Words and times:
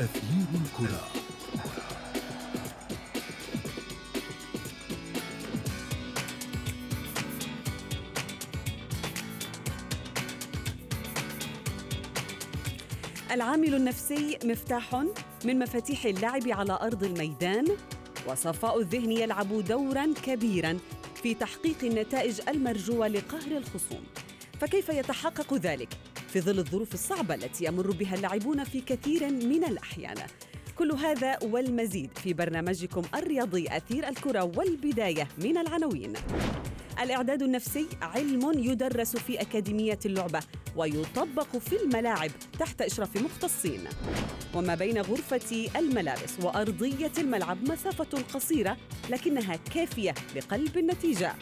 أثير 0.00 0.46
الكرة. 0.54 1.08
العامل 13.30 13.74
النفسي 13.74 14.38
مفتاح 14.44 15.04
من 15.44 15.58
مفاتيح 15.58 16.04
اللعب 16.04 16.48
على 16.48 16.78
أرض 16.82 17.04
الميدان 17.04 17.66
وصفاء 18.26 18.80
الذهن 18.80 19.12
يلعب 19.12 19.64
دورا 19.64 20.14
كبيرا 20.22 20.78
في 21.22 21.34
تحقيق 21.34 21.76
النتائج 21.82 22.40
المرجوة 22.48 23.08
لقهر 23.08 23.56
الخصوم. 23.56 24.04
فكيف 24.60 24.88
يتحقق 24.88 25.54
ذلك؟ 25.54 25.88
في 26.28 26.40
ظل 26.40 26.58
الظروف 26.58 26.94
الصعبة 26.94 27.34
التي 27.34 27.64
يمر 27.64 27.90
بها 27.90 28.14
اللاعبون 28.14 28.64
في 28.64 28.80
كثير 28.80 29.30
من 29.32 29.64
الأحيان. 29.64 30.16
كل 30.78 30.92
هذا 30.92 31.38
والمزيد 31.42 32.10
في 32.18 32.32
برنامجكم 32.32 33.02
الرياضي 33.14 33.66
أثير 33.68 34.08
الكرة 34.08 34.52
والبداية 34.56 35.28
من 35.38 35.58
العناوين. 35.58 36.12
الإعداد 37.02 37.42
النفسي 37.42 37.86
علم 38.02 38.52
يدرس 38.56 39.16
في 39.16 39.40
أكاديمية 39.40 39.98
اللعبة 40.06 40.40
ويطبق 40.76 41.56
في 41.56 41.82
الملاعب 41.82 42.30
تحت 42.58 42.82
إشراف 42.82 43.16
مختصين. 43.16 43.84
وما 44.54 44.74
بين 44.74 44.98
غرفة 44.98 45.68
الملابس 45.76 46.40
وأرضية 46.42 47.12
الملعب 47.18 47.70
مسافة 47.70 48.22
قصيرة 48.34 48.76
لكنها 49.10 49.56
كافية 49.74 50.14
لقلب 50.36 50.78
النتيجة. 50.78 51.34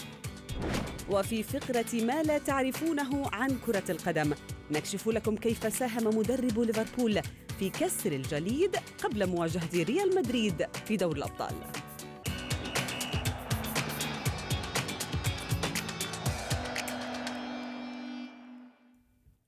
وفي 1.10 1.42
فقرة 1.42 2.05
ما 2.05 2.23
لا 2.23 2.38
تعرفونه 2.38 3.30
عن 3.33 3.59
كرة 3.66 3.91
القدم. 3.91 4.34
نكشف 4.70 5.09
لكم 5.09 5.37
كيف 5.37 5.73
ساهم 5.78 6.19
مدرب 6.19 6.60
ليفربول 6.60 7.20
في 7.59 7.70
كسر 7.70 8.12
الجليد 8.12 8.77
قبل 9.05 9.27
مواجهة 9.27 9.83
ريال 9.84 10.14
مدريد 10.14 10.66
في 10.86 10.97
دور 10.97 11.16
الأبطال. 11.16 11.55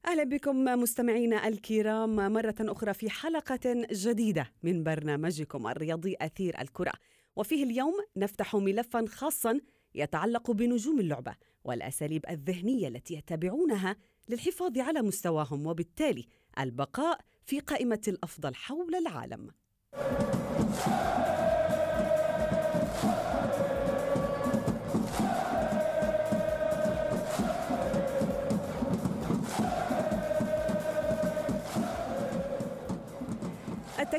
أهلا 0.07 0.25
بكم 0.25 0.65
مستمعينا 0.65 1.49
الكرام 1.49 2.33
مرة 2.33 2.55
أخرى 2.61 2.95
في 2.95 3.11
حلقة 3.11 3.87
جديدة 3.93 4.53
من 4.63 4.85
برنامجكم 4.85 5.67
الرياضي 5.67 6.17
أثير 6.21 6.61
الكرة. 6.61 6.93
وفيه 7.37 7.65
اليوم 7.65 7.95
نفتح 8.17 8.57
ملفا 8.57 9.05
خاصا 9.09 9.61
يتعلق 9.99 10.51
بنجوم 10.51 11.01
اللعبة 11.01 11.35
والأساليب 11.65 12.25
الذهنية 12.31 12.89
التي 12.89 13.15
يتبعونها 13.15 13.97
للحفاظ 14.29 14.79
على 14.79 15.03
مستواهم 15.03 15.67
وبالتالي 15.67 16.27
البقاء 16.59 17.21
في 17.45 17.61
قائمة 17.61 18.03
الأفضل 18.09 18.55
حول 18.55 18.95
العالم. 18.95 19.51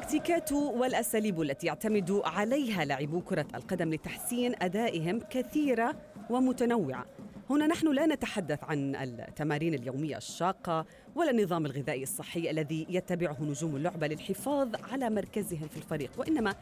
التكتيكات 0.09 0.51
والأساليب 0.51 1.41
التي 1.41 1.67
يعتمد 1.67 2.21
عليها 2.25 2.85
لاعبو 2.85 3.21
كرة 3.21 3.45
القدم 3.55 3.93
لتحسين 3.93 4.55
أدائهم 4.61 5.19
كثيرة 5.19 5.95
ومتنوعة. 6.29 7.05
هنا 7.49 7.67
نحن 7.67 7.93
لا 7.93 8.05
نتحدث 8.05 8.63
عن 8.63 8.95
التمارين 8.95 9.73
اليومية 9.73 10.17
الشاقة 10.17 10.85
ولا 11.15 11.31
النظام 11.31 11.65
الغذائي 11.65 12.03
الصحي 12.03 12.49
الذي 12.49 12.85
يتبعه 12.89 13.37
نجوم 13.41 13.75
اللعبة 13.75 14.07
للحفاظ 14.07 14.75
على 14.91 15.09
مركزهم 15.09 15.67
في 15.67 15.77
الفريق 15.77 16.11
وإنما 16.17 16.55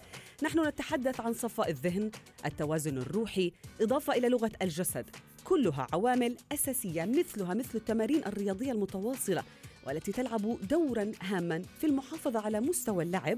نحن 0.43 0.67
نتحدث 0.67 1.21
عن 1.21 1.33
صفاء 1.33 1.69
الذهن 1.69 2.11
التوازن 2.45 2.97
الروحي 2.97 3.51
إضافة 3.81 4.13
إلى 4.13 4.29
لغة 4.29 4.51
الجسد. 4.61 5.05
كلها 5.43 5.87
عوامل 5.93 6.37
أساسية 6.51 7.05
مثلها 7.05 7.53
مثل 7.53 7.77
التمارين 7.77 8.25
الرياضية 8.25 8.71
المتواصلة 8.71 9.43
والتي 9.87 10.11
تلعب 10.11 10.57
دورا 10.69 11.11
هاما 11.21 11.61
في 11.79 11.87
المحافظة 11.87 12.39
على 12.39 12.59
مستوى 12.59 13.03
اللعب 13.03 13.37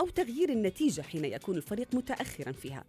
أو 0.00 0.08
تغيير 0.08 0.48
النتيجة 0.48 1.02
حين 1.02 1.24
يكون 1.24 1.56
الفريق 1.56 1.94
متأخرا 1.94 2.52
فيها. 2.52 2.84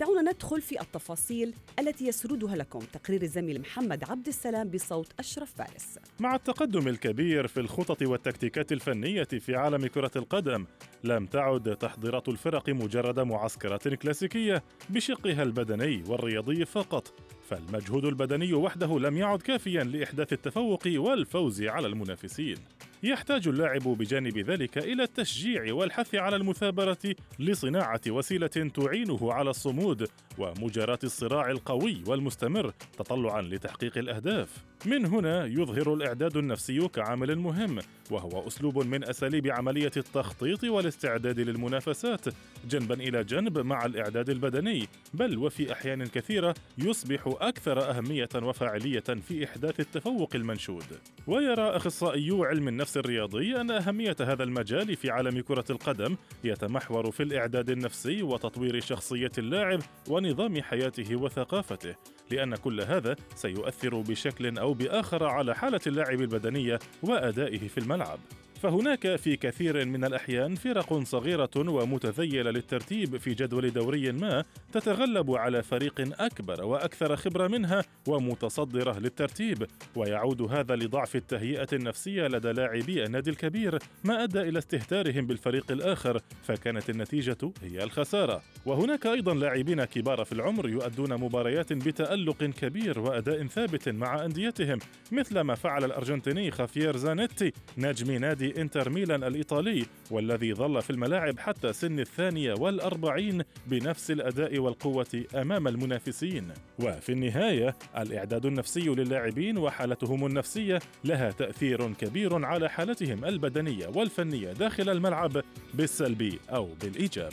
دعونا 0.00 0.22
ندخل 0.32 0.60
في 0.60 0.80
التفاصيل 0.80 1.54
التي 1.78 2.06
يسردها 2.06 2.56
لكم 2.56 2.78
تقرير 2.78 3.22
الزميل 3.22 3.60
محمد 3.60 4.04
عبد 4.10 4.28
السلام 4.28 4.68
بصوت 4.68 5.12
أشرف 5.18 5.52
فارس. 5.54 5.98
مع 6.20 6.34
التقدم 6.34 6.88
الكبير 6.88 7.46
في 7.46 7.60
الخطط 7.60 8.02
والتكتيكات 8.02 8.72
الفنية 8.72 9.24
في 9.24 9.56
عالم 9.56 9.86
كرة 9.86 10.10
القدم، 10.16 10.66
لم 11.04 11.26
تعد 11.26 11.76
تحضيرات 11.76 12.28
الفرق 12.28 12.70
مجرد 12.70 13.20
معسكرات 13.20 13.88
كلاسيكية 13.88 14.62
بشقها 14.90 15.42
البدني 15.42 16.04
والرياضي 16.08 16.64
فقط، 16.64 17.14
فالمجهود 17.50 18.04
البدني 18.04 18.54
وحده 18.54 18.98
لم 18.98 19.16
يعد 19.16 19.42
كافيا 19.42 19.84
لإحداث 19.84 20.32
التفوق 20.32 20.82
والفوز 20.86 21.62
على 21.62 21.86
المنافسين. 21.86 22.56
يحتاج 23.02 23.48
اللاعب 23.48 23.82
بجانب 23.82 24.38
ذلك 24.38 24.78
إلى 24.78 25.02
التشجيع 25.02 25.74
والحث 25.74 26.14
على 26.14 26.36
المثابرة 26.36 27.14
لصناعة 27.38 28.00
وسيلة 28.08 28.46
تعينه 28.46 29.32
على 29.32 29.50
الصمود 29.50 30.08
ومجاراة 30.38 30.98
الصراع 31.04 31.50
القوي 31.50 32.02
والمستمر 32.06 32.72
تطلعا 32.98 33.42
لتحقيق 33.42 33.98
الأهداف. 33.98 34.64
من 34.86 35.06
هنا 35.06 35.46
يظهر 35.46 35.94
الإعداد 35.94 36.36
النفسي 36.36 36.88
كعامل 36.88 37.38
مهم 37.38 37.78
وهو 38.10 38.46
أسلوب 38.46 38.86
من 38.86 39.04
أساليب 39.04 39.46
عملية 39.46 39.90
التخطيط 39.96 40.64
والاستعداد 40.64 41.40
للمنافسات 41.40 42.24
جنبا 42.68 42.94
إلى 42.94 43.24
جنب 43.24 43.58
مع 43.58 43.84
الإعداد 43.84 44.30
البدني 44.30 44.88
بل 45.14 45.38
وفي 45.38 45.72
أحيان 45.72 46.06
كثيرة 46.06 46.54
يصبح 46.78 47.34
أكثر 47.40 47.90
أهمية 47.90 48.28
وفاعلية 48.34 49.00
في 49.00 49.44
إحداث 49.44 49.80
التفوق 49.80 50.30
المنشود. 50.34 50.84
ويرى 51.26 51.62
اخصائيو 51.62 52.44
علم 52.44 52.68
النفس 52.68 52.96
الرياضي 52.96 53.60
أن 53.60 53.70
أهمية 53.70 54.16
هذا 54.20 54.42
المجال 54.42 54.96
في 54.96 55.10
عالم 55.10 55.40
كرة 55.40 55.64
القدم 55.70 56.16
يتمحور 56.44 57.10
في 57.10 57.22
الإعداد 57.22 57.70
النفسي 57.70 58.22
وتطوير 58.22 58.80
شخصية 58.80 59.32
اللاعب 59.38 59.80
ونظام 60.08 60.62
حياته 60.62 61.16
وثقافته 61.16 61.94
لأن 62.30 62.56
كل 62.56 62.80
هذا 62.80 63.16
سيؤثر 63.34 64.00
بشكل 64.00 64.58
أو 64.74 64.78
بآخر 64.78 65.24
على 65.26 65.54
حالة 65.54 65.80
اللاعب 65.86 66.20
البدنية 66.20 66.78
وأدائه 67.02 67.68
في 67.68 67.78
الملعب. 67.78 68.18
فهناك 68.64 69.16
في 69.16 69.36
كثير 69.36 69.86
من 69.86 70.04
الأحيان 70.04 70.54
فرق 70.54 71.02
صغيرة 71.02 71.50
ومتذيلة 71.56 72.50
للترتيب 72.50 73.16
في 73.16 73.34
جدول 73.34 73.70
دوري 73.70 74.12
ما 74.12 74.44
تتغلب 74.72 75.30
على 75.30 75.62
فريق 75.62 76.22
أكبر 76.22 76.64
وأكثر 76.64 77.16
خبرة 77.16 77.48
منها 77.48 77.84
ومتصدرة 78.08 78.98
للترتيب 78.98 79.66
ويعود 79.96 80.42
هذا 80.42 80.76
لضعف 80.76 81.16
التهيئة 81.16 81.66
النفسية 81.72 82.26
لدى 82.26 82.52
لاعبي 82.52 83.04
النادي 83.04 83.30
الكبير 83.30 83.78
ما 84.04 84.24
أدى 84.24 84.40
إلى 84.40 84.58
استهتارهم 84.58 85.26
بالفريق 85.26 85.70
الآخر 85.70 86.20
فكانت 86.42 86.90
النتيجة 86.90 87.52
هي 87.62 87.84
الخسارة. 87.84 88.42
وهناك 88.66 89.06
أيضا 89.06 89.34
لاعبين 89.34 89.84
كبار 89.84 90.24
في 90.24 90.32
العمر 90.32 90.68
يؤدون 90.68 91.14
مباريات 91.14 91.72
بتألق 91.72 92.44
كبير 92.44 93.00
وأداء 93.00 93.46
ثابت 93.46 93.88
مع 93.88 94.24
أنديتهم 94.24 94.78
مثل 95.12 95.40
ما 95.40 95.54
فعل 95.54 95.84
الأرجنتيني 95.84 96.50
خافير 96.50 96.96
زانيتي 96.96 97.52
نجم 97.78 98.24
إنتر 98.58 98.90
ميلان 98.90 99.24
الإيطالي 99.24 99.86
والذي 100.10 100.54
ظل 100.54 100.82
في 100.82 100.90
الملاعب 100.90 101.38
حتى 101.38 101.72
سن 101.72 102.00
الثانية 102.00 102.54
والأربعين 102.54 103.42
بنفس 103.66 104.10
الأداء 104.10 104.58
والقوة 104.58 105.24
أمام 105.34 105.68
المنافسين. 105.68 106.48
وفي 106.78 107.12
النهاية 107.12 107.76
الإعداد 107.98 108.46
النفسي 108.46 108.88
للاعبين 108.88 109.58
وحالتهم 109.58 110.26
النفسية 110.26 110.78
لها 111.04 111.30
تأثير 111.30 111.92
كبير 111.92 112.44
على 112.44 112.68
حالتهم 112.70 113.24
البدنية 113.24 113.86
والفنية 113.94 114.52
داخل 114.52 114.88
الملعب 114.88 115.42
بالسلب 115.74 116.38
أو 116.50 116.68
بالإيجاب. 116.82 117.32